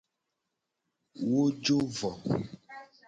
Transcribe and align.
Wo 1.27 1.41
jo 1.63 1.79
vo. 1.99 2.09